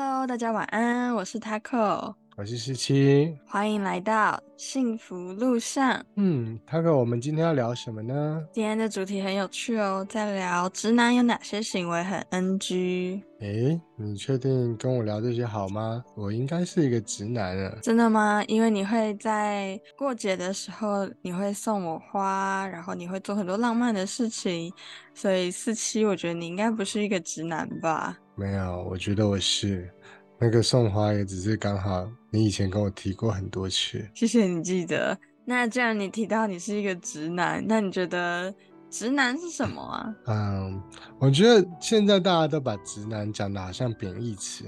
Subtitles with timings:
[0.00, 6.00] Hello，大家晚安，我是 Taco，我是十七，欢迎来到幸福路上。
[6.14, 8.46] 嗯，Taco，我们今天要聊什么呢？
[8.52, 13.20] 今天的主题很有趣哦，在聊直男有哪些行为很 NG。
[13.40, 16.04] 诶，你确定跟我聊这些好吗？
[16.14, 17.76] 我应该是一个直男啊。
[17.82, 18.40] 真的吗？
[18.46, 24.72] 因为你会在过节的时候，你会送我花，然后你会做很多浪漫的事情，
[25.12, 28.16] 所以四七，我觉得你应该不是一个直男吧？
[28.36, 29.90] 没有，我觉得我是。
[30.38, 34.08] 那个送花也只是刚好，你以前跟我提过很多次。
[34.14, 35.18] 谢谢你记得。
[35.44, 38.54] 那既然你提到你是一个直男，那你觉得？
[38.90, 40.14] 直男是什么啊？
[40.28, 40.82] 嗯，
[41.18, 44.64] 我觉得现在大家都把直男讲的好像贬义词，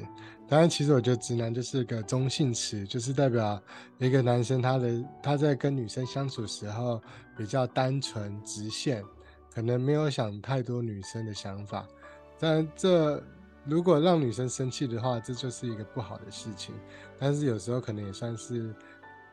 [0.46, 3.58] 当然其实我觉得直男就是一个中性词，就是代表
[3.96, 7.00] 一个男生他的他在跟女生相处时候
[7.34, 9.02] 比较单纯直线，
[9.54, 11.88] 可能没有想太多女生的想法。
[12.38, 13.16] 但这
[13.64, 16.74] 如果让女生生气的话，这就是一个不好的事情。
[17.18, 18.74] 但是有时候可能也算是，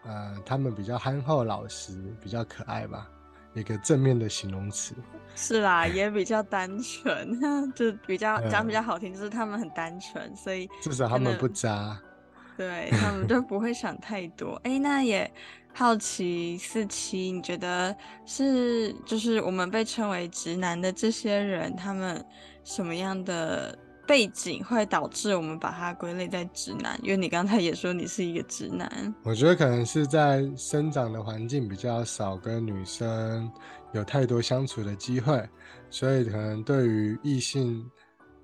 [0.04, 3.10] 呃，他们比较憨厚老实，比较可爱吧。
[3.54, 4.94] 一个正面的形容词
[5.36, 7.40] 是啦， 也比较单纯，
[7.74, 12.00] 就比较讲比较好听，就是他们很单纯，所以至少他们不渣，
[12.56, 14.56] 对他们就不会想太多。
[14.66, 15.32] 哎，那也
[15.74, 22.24] 好奇四七，你觉得是就是我们被称为直男的这些人，他们
[22.64, 23.76] 什么样的？
[24.08, 29.14] 背景会导致我们把它归类在直男，因为你刚才也说你是一个直男。
[29.24, 33.52] 我觉得可能是在生长的环境比较少跟女生
[33.92, 35.48] 有太多相处的机会，
[35.90, 37.86] 所以可能对于异性，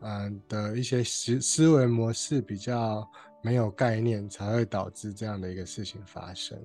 [0.01, 3.09] 嗯的一些思思维模式比较
[3.41, 6.59] 没有概念，才会导致这样的一个事情发生。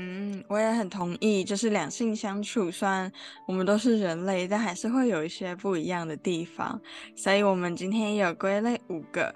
[0.00, 1.42] 嗯，我也很同意。
[1.42, 3.10] 就是两性相处，虽然
[3.46, 6.80] 我们都是人类，但还是会有一些不一样的地方。
[7.16, 9.34] 所以，我们今天有归类五个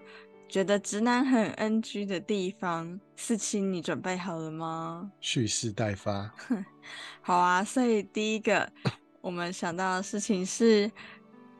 [0.48, 3.00] 觉得直男很 NG 的地方。
[3.16, 5.10] 四七，你准备好了吗？
[5.20, 6.32] 蓄势待发。
[7.20, 7.64] 好啊。
[7.64, 8.70] 所以，第一个
[9.20, 10.88] 我们想到的事情是。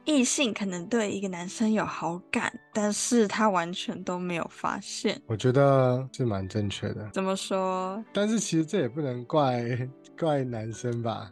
[0.05, 5.21] 异性可能对一个男生有好感，但是他完全都没有发现。
[5.27, 7.09] 我觉得是蛮正确的。
[7.13, 8.05] 怎么说？
[8.13, 9.63] 但是其实这也不能怪
[10.19, 11.31] 怪男生吧，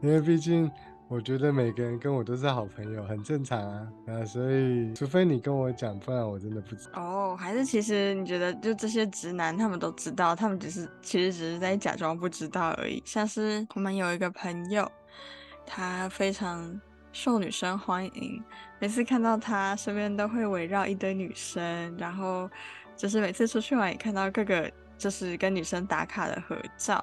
[0.00, 0.70] 因为毕竟
[1.08, 3.88] 我觉得每个人跟我都是好朋友，很正常啊。
[4.06, 7.02] 啊，所以除非你跟我讲，不然我真的不知道。
[7.02, 13.02] 哦，还是其实你觉得就这些直男他们都知道，他们只是其实只是在假装不知道而已。
[13.04, 14.88] 像是我们有一个朋友，
[15.66, 16.80] 他非常。
[17.14, 18.42] 受女生欢迎，
[18.80, 22.50] 每次看到他身边都会围绕一堆女生，然后
[22.96, 27.02] 就是每次出去玩也看到各个就是跟女生打卡的合照。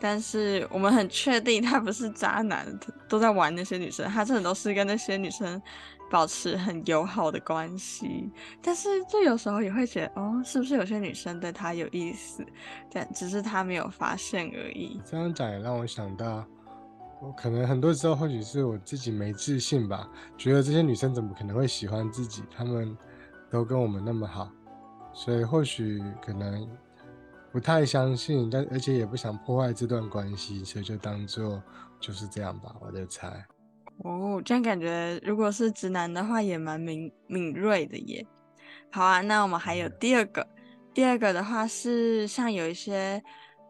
[0.00, 2.66] 但是我们很确定他不是渣男，
[3.08, 5.62] 都在玩那些女生，他真的都是跟那些女生
[6.10, 8.28] 保持很友好的关系。
[8.60, 12.44] 但是就有时候也会觉得，哦，是不是有些女生对他有意思？
[12.92, 15.00] 但只是他没有发现而已。
[15.04, 16.44] 这样讲也让我想到。
[17.22, 22.42] 我可能很多时候或许是我自己没自信吧，觉得这些女生怎么可能会喜欢自己？
[22.50, 22.98] 她们
[23.48, 24.50] 都跟我们那么好，
[25.12, 26.68] 所以或许可能
[27.52, 31.62] 不太相信，但而且也不想破坏这段关系，所以就当做
[32.00, 33.28] 就是这样吧，我的猜。
[33.98, 38.26] 哦，这样感觉如果是直男的话，也蛮敏敏锐的耶。
[38.90, 40.44] 好啊，那我们还有第二个，
[40.92, 43.22] 第二个的话是像有一些。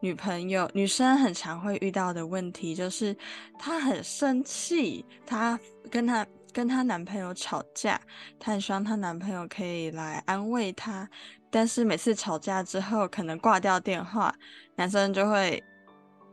[0.02, 3.16] 女朋友，女生很常会遇到的问题就是，
[3.56, 5.58] 她很生气，她
[5.88, 8.00] 跟她跟她男朋友吵架，
[8.40, 11.08] 她很希望她男朋友可以来安慰她，
[11.52, 14.34] 但是每次吵架之后，可能挂掉电话，
[14.74, 15.62] 男生就会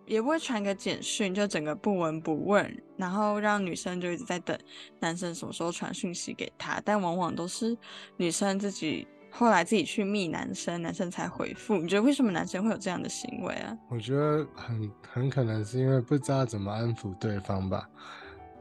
[0.08, 4.58] 也不会传个简讯，就整个不闻不问，然后让女生就一直在等
[5.00, 7.78] 男生什么时候传讯息给她，但往往都是
[8.18, 9.08] 女生自己。
[9.32, 11.78] 后来自己去密男生，男生才回复。
[11.78, 13.78] 你觉得为什么男生会有这样的行为啊？
[13.90, 17.88] 我觉得很很可能是因为不知道怎么安抚对方吧。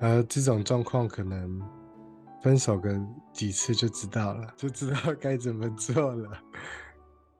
[0.01, 1.61] 呃，这种状况可能
[2.43, 2.95] 分手个
[3.33, 6.31] 几次就知道了，就知道 该怎么做了，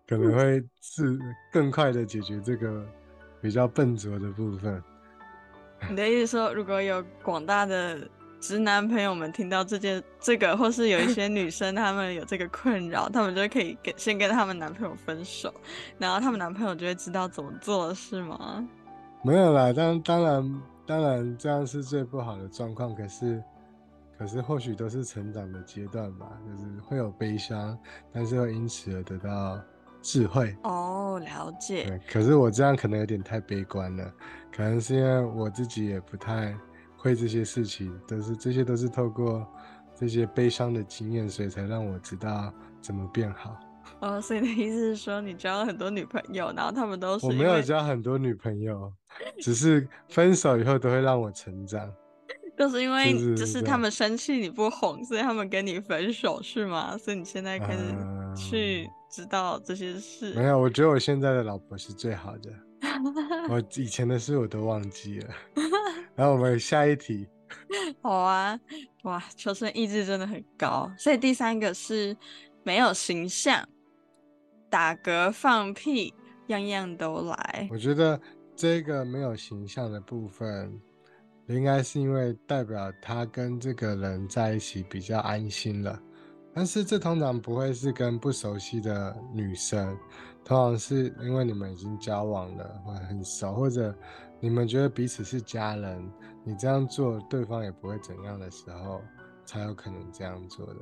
[0.07, 1.19] 可能会是
[1.53, 2.85] 更快的解决这个
[3.41, 4.83] 比较笨拙的部分。
[5.89, 8.09] 你的意思说，如果有广大的？
[8.41, 15.53] 直男朋友们听到这件这个，或是有一些女生她们有这个困扰，她们就可以跟先跟他们男朋友分手，
[15.99, 18.67] 然后他们男朋友就会知道怎么做，是吗？
[19.23, 23.43] 没有啦，当当然当然这样是最不好的状况，可是
[24.17, 27.77] 可是或许都是成长的阶段吧，就是会有悲伤，
[28.13, 29.61] 但是会因此而得到
[30.01, 30.57] 智慧。
[30.63, 31.85] 哦，了解。
[31.85, 34.13] 对，可是我这样可能有点太悲观了，
[34.55, 36.57] 可能是因为我自己也不太。
[37.09, 39.47] 会这些事情都是，这些都是透过
[39.99, 42.53] 这些悲伤的经验，所以才让我知道
[42.83, 43.59] 怎么变好。
[44.01, 48.93] 哦，所以你的意思是说，你交了很多女朋友，然后他们都是我没有交很多女朋友，
[49.41, 51.91] 只是分手以后都会让我成长。
[52.59, 56.99] 就是因为就是他们生气你不哄，所以他们跟你分手是吗？
[56.99, 57.85] 所以你现在开始
[58.37, 60.35] 去知道这些事。
[60.35, 62.51] 没有，我觉得我现在的老婆是最好的。
[63.49, 65.29] 我以前的事我都忘记了。
[66.19, 67.29] 然后我们下一题，
[68.03, 68.59] 好啊，
[69.05, 70.91] 哇，求生意志真的很高。
[70.99, 72.17] 所以第三个是
[72.65, 73.65] 没有形象，
[74.69, 76.13] 打嗝、放屁，
[76.49, 77.69] 样样都来。
[77.71, 78.21] 我觉得
[78.57, 80.77] 这个没有形象的部分，
[81.47, 85.97] 应该是因为代表他跟这个人在一起比较安心了。
[86.53, 89.97] 但是这通常不会是跟不熟悉的女生，
[90.45, 93.97] 通常是因为你们已经交往了，或很熟，或者
[94.41, 96.11] 你们觉得彼此是家人，
[96.45, 99.03] 你这样做对方也不会怎样的时候，
[99.45, 100.77] 才有可能这样做的。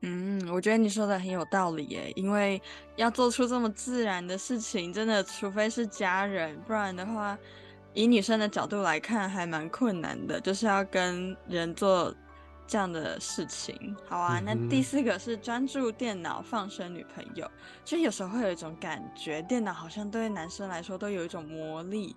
[0.00, 2.60] 嗯，我觉得你说的很有道理耶，因为
[2.96, 7.38] 要做出这么自然的事情，真的除非是家人，不然的话，
[7.94, 12.12] 以女生的角度来看，还蛮困难的，就是要跟人做
[12.66, 13.94] 这样的事情。
[14.08, 17.48] 好啊，那第四个是专注电脑，放生女朋友。
[17.84, 22.16] 就有时候会有一种感觉，电脑好像对男生来说都有一种魔力，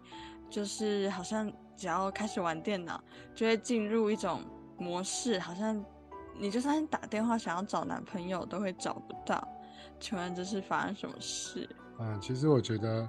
[0.50, 3.04] 就是好像只要开始玩电脑，
[3.34, 4.42] 就会进入一种
[4.78, 5.84] 模式，好像
[6.38, 9.48] 你就算打电话想要找男朋友都会找不到。
[10.00, 11.68] 请问这是发生什么事？
[12.00, 13.08] 嗯，其实我觉得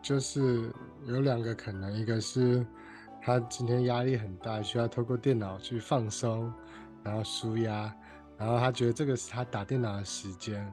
[0.00, 0.72] 就是
[1.06, 2.66] 有两个可能，一个是
[3.20, 6.52] 他今天压力很大，需要透过电脑去放松，
[7.02, 7.94] 然后舒压，
[8.38, 10.72] 然后他觉得这个是他打电脑的时间，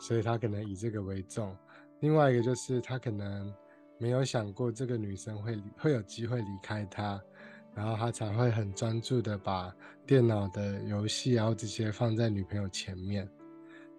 [0.00, 1.56] 所以他可能以这个为重。
[2.00, 3.52] 另外一个就是他可能
[3.98, 7.20] 没有想过这个女生会会有机会离开他，
[7.74, 9.74] 然后他才会很专注的把
[10.06, 13.28] 电脑的游戏然后这些放在女朋友前面。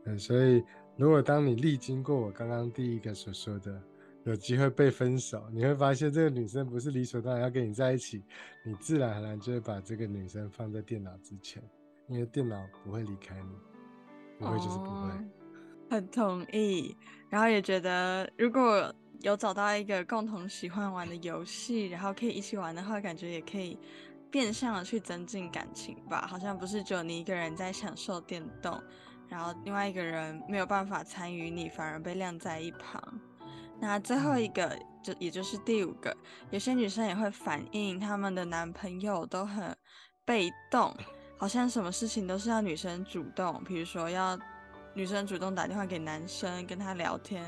[0.06, 0.64] 嗯，所以
[0.96, 3.82] 如果当你历经过我刚刚第一个所说的，
[4.24, 8.24] 有机会被分手，你会发现这个女生不是理所当然要跟你在一起，
[8.66, 11.62] 你自然而然就会把这个女生放在电脑之前，
[12.08, 13.52] 因为电脑不会离开你，
[14.40, 15.12] 不会就是不会。
[15.90, 16.96] 很同意，
[17.30, 23.78] 然后也觉得如果有找到一个共同喜欢玩的游戏，然后可以一起玩的话，感觉也可以
[24.32, 26.26] 变相的去增进感情吧。
[26.28, 28.82] 好像不是只有你一个人在享受电动，
[29.28, 33.02] 然后另外一个人没有办法参与你，反而被晾在一旁。
[33.82, 36.16] 那最后一个就也就是第五个，
[36.52, 39.76] 有些女生也会反映她们的男朋友都很
[40.26, 40.96] 被动，
[41.38, 44.38] 好像什么事情都是要女生主动，比如说要
[44.94, 47.46] 女生主动打电话给男生跟他聊天，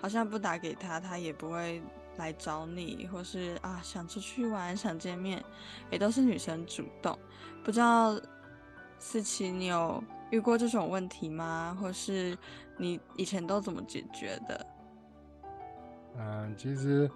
[0.00, 1.82] 好像不打给他，他也不会
[2.16, 5.42] 来找你，或是啊想出去玩想见面，
[5.90, 7.18] 也都是女生主动。
[7.64, 8.14] 不知道
[8.98, 11.76] 思琪你有遇过这种问题吗？
[11.80, 12.36] 或是
[12.76, 14.66] 你以前都怎么解决的？
[16.18, 17.10] 嗯，其实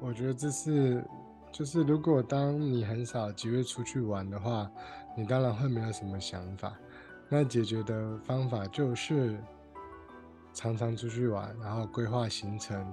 [0.00, 1.02] 我觉得这是，
[1.50, 4.70] 就是如果当你很少机会出去玩的话，
[5.16, 6.72] 你当然会没有什么想法。
[7.28, 9.36] 那解决的方法就是
[10.52, 12.92] 常常出去玩，然后规划行程。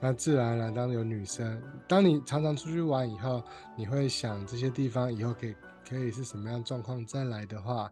[0.00, 3.42] 那自然而然，当有女生，当你常常出去玩以后，
[3.76, 5.56] 你会想这些地方以后可以
[5.88, 7.90] 可以是什么样状况再来的话，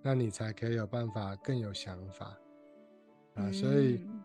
[0.00, 2.34] 那你才可以有办法更有想法
[3.34, 3.52] 啊。
[3.52, 4.22] 所以嗯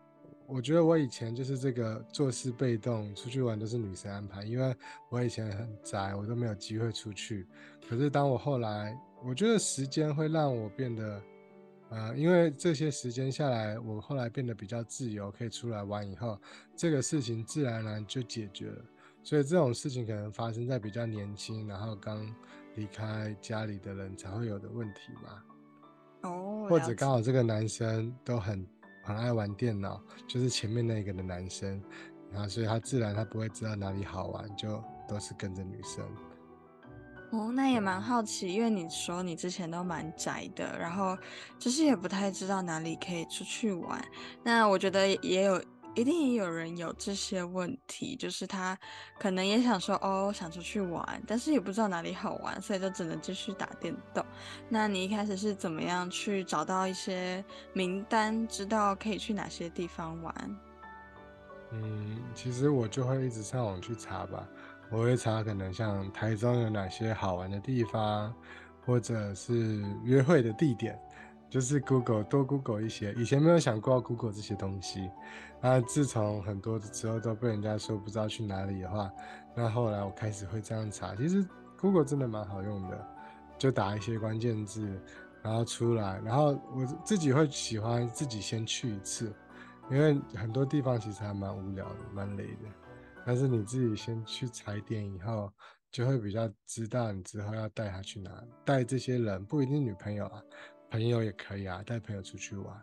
[0.48, 4.74] 我觉得我以前就是这个做事被动，出去玩都是女生安排，因为
[5.10, 7.46] 我以前很宅，我都没有机会出去。
[7.90, 11.22] 可是当我后来，我觉得时间会让我变得，
[11.90, 16.40] 呃，因为这些时间下来，我后来变得比较自由，可以出来玩以后，
[16.76, 18.82] 这个事情自然而然就解决了。
[19.24, 22.26] 所以这种事情可能发生在比较年轻，然后刚
[22.76, 26.30] 离开家里的人才会有的问题嘛。
[26.30, 28.66] 哦，或者刚好这个男生都很
[29.04, 31.82] 很爱玩电脑，就是前面那个的男生，
[32.32, 36.06] 然后所以他自然他不会知道哪里好玩，就都是跟着女生。
[37.32, 41.18] 哦，那也蛮好奇，因为你说你之前都蛮宅的，然后
[41.60, 44.02] 就是也不太知道哪里可以出去玩。
[44.44, 45.62] 那我觉得也有，
[45.94, 48.78] 一定也有人有这些问题，就是他
[49.20, 54.26] 可能也想说哦，想出去玩，但是也不知道哪里好玩，所以就只能继续打电动。
[54.70, 57.44] 那你一开始是怎么样去找到一些
[57.74, 60.58] 名单，知道可以去哪些地方玩？
[61.74, 64.48] 嗯，其实我就会一直上网去查吧，
[64.90, 68.34] 我会查可能像台中有哪些好玩的地方，
[68.86, 70.98] 或者是约会的地点，
[71.50, 73.14] 就是 Google 多 Google 一些。
[73.14, 75.10] 以前没有想过要 Google 这些东西，
[75.62, 79.12] 那自从很多的时候都被人家说不知道去哪里的话，
[79.56, 81.14] 那后来我开始会这样查。
[81.16, 81.46] 其实
[81.78, 83.08] Google 真的蛮好用的，
[83.58, 84.88] 就打一些关键字，
[85.44, 89.34] 然后出来，然后我自己会喜欢自己先去一次，
[89.92, 92.87] 因为很多地方其实还蛮无聊的，蛮累的。
[93.28, 95.52] 但是你自己先去踩点以后，
[95.92, 98.32] 就会比较知道你之后要带他去哪，
[98.64, 100.42] 带这些人不一定女朋友啊，
[100.90, 102.82] 朋友也可以啊，带朋友出去玩。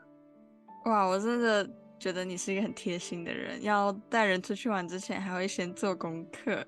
[0.84, 1.66] 哇，我真的
[1.98, 6.62] 觉得你是一个很贴心的人，要带人出去玩之前还会先做功课。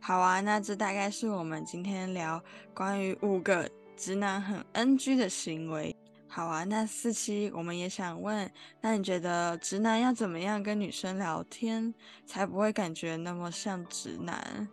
[0.00, 2.42] 好啊，那这大概是我们今天聊
[2.74, 5.94] 关于五个直男很 NG 的行为。
[6.30, 8.48] 好啊，那四期我们也想问，
[8.82, 11.92] 那你觉得直男要怎么样跟女生聊天，
[12.26, 14.68] 才不会感觉那么像直男？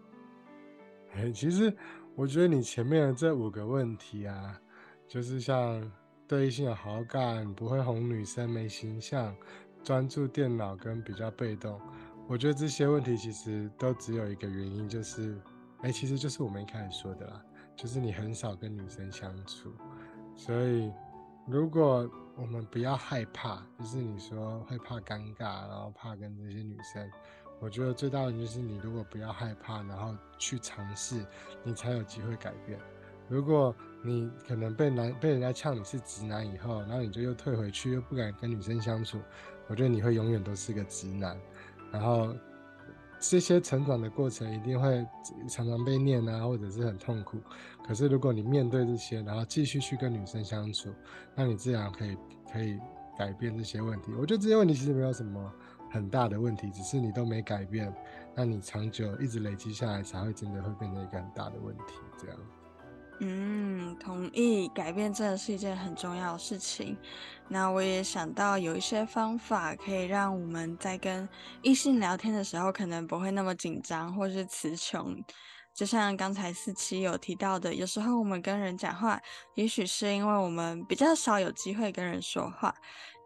[1.16, 1.74] 哎，其实
[2.14, 4.60] 我觉得你前面的这五个问题啊，
[5.08, 5.90] 就是像
[6.28, 9.34] 对异性有好感、不会哄女生、没形象、
[9.82, 11.80] 专注电脑跟比较被动，
[12.28, 15.42] 我觉得这些问题其实都只有一个原因，就是，
[15.84, 17.42] 哎，其实就是我们一开始说的啦，
[17.78, 19.74] 就是你很少跟女生相处，
[20.36, 20.92] 所以。
[21.48, 27.10] 如果我们不要害怕，就是你说会怕尴尬，然后怕跟这些女生，
[27.60, 31.24] 我觉得最大的就是你如果不要害怕，然后去尝试，
[31.64, 32.80] 你才有机会改变。
[33.30, 39.20] 如果你可能被男被人家呛你是直男以后，然后你就又退回去，又不敢跟女生相处，
[39.68, 41.40] 我觉得你会永远都是个直男，
[41.92, 42.36] 然后。
[43.30, 45.06] 这些成长的过程一定会
[45.48, 47.38] 常常被念啊，或者是很痛苦。
[47.86, 50.90] 可是如果你面对这些，然后继续去跟女生相处，
[51.36, 52.18] 那你自然可以
[52.52, 52.80] 可以
[53.18, 54.12] 改变这些问题。
[54.18, 55.54] 我觉得这些问题其实没有什么
[55.92, 57.94] 很大的问题，只是你都没改变，
[58.36, 61.94] 那你长久一直累积下来，才会真的会变成一个很大的问题。
[62.18, 62.38] 这样。
[63.20, 66.98] 嗯，同意，改变真的是一件很重要的事情。
[67.48, 71.28] 那我也想到有一些方法可以让我们在跟
[71.62, 75.16] 异性聊天的时候，可能不会那么紧张或是词穷。
[75.74, 79.22] 就像刚才四七有提到的，有时候我们跟人讲话，
[79.56, 82.74] 也许是因为我们比较少有机会跟人说话。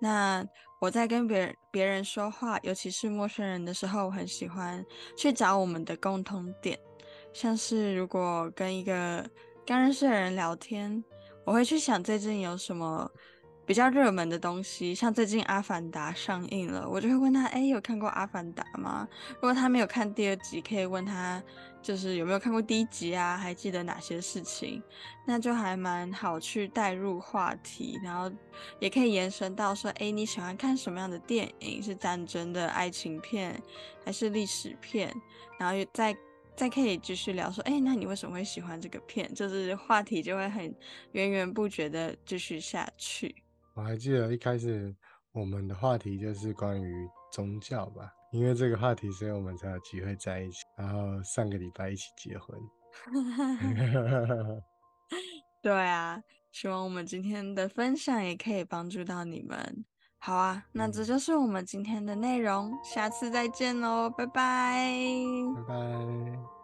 [0.01, 0.43] 那
[0.79, 4.83] 我在跟别人别人说话，尤其是陌生人的时候，我很喜欢
[5.15, 6.79] 去找我们的共通点，
[7.33, 9.23] 像是如果跟一个
[9.69, 11.03] 刚认识的人聊天，
[11.45, 13.07] 我会去想最近有什么
[13.67, 19.07] 比较热门的东西，像最近《阿凡达》上映了，我就会问他：哎，有看过《阿凡达》吗？
[19.35, 21.39] 如果他没有看第二集，可以问他，
[21.83, 23.37] 就是有没有看过第一集啊？
[23.37, 24.81] 还记得哪些事情？
[25.23, 28.35] 那就还蛮好去带入话题，然后
[28.79, 31.83] 也可以延伸到说：哎，你喜欢看什么样的电影？
[31.83, 33.61] 是战争的爱情片，
[34.03, 35.15] 还是历史片？
[35.59, 36.17] 然后再。
[36.59, 39.33] 再可以继续聊说，哎，那你为什么会喜欢这个片？
[39.33, 40.75] 就是话题就会很
[41.13, 43.33] 源源不绝的继续下去。
[43.75, 44.93] 我还记得一开始
[45.31, 52.59] 我们的话题就是关于宗教吧，因为这个话题，所以我们才有机会在一起，然后上个礼拜一起结婚。
[55.63, 59.85] 对啊，希望我们今天的分享也可以帮助到你们。
[60.21, 64.93] 好啊，那这就是我们今天的内容，下次再见喽，拜拜，
[65.55, 66.58] 拜拜。